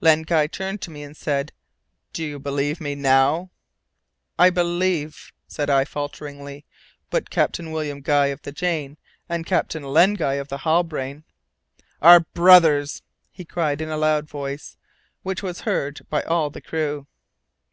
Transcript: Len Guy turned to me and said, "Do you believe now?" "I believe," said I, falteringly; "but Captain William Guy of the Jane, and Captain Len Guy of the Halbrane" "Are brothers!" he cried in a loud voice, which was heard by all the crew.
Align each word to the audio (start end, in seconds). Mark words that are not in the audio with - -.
Len 0.00 0.22
Guy 0.22 0.46
turned 0.46 0.80
to 0.82 0.92
me 0.92 1.02
and 1.02 1.16
said, 1.16 1.50
"Do 2.12 2.22
you 2.24 2.38
believe 2.38 2.80
now?" 2.80 3.50
"I 4.38 4.48
believe," 4.48 5.32
said 5.48 5.68
I, 5.68 5.84
falteringly; 5.84 6.64
"but 7.10 7.30
Captain 7.30 7.72
William 7.72 8.00
Guy 8.00 8.26
of 8.26 8.42
the 8.42 8.52
Jane, 8.52 8.96
and 9.28 9.44
Captain 9.44 9.82
Len 9.82 10.14
Guy 10.14 10.34
of 10.34 10.46
the 10.46 10.58
Halbrane" 10.58 11.24
"Are 12.10 12.20
brothers!" 12.20 13.02
he 13.32 13.44
cried 13.44 13.80
in 13.80 13.88
a 13.88 13.96
loud 13.96 14.28
voice, 14.28 14.76
which 15.24 15.42
was 15.42 15.62
heard 15.62 16.02
by 16.08 16.22
all 16.22 16.48
the 16.48 16.60
crew. 16.62 17.08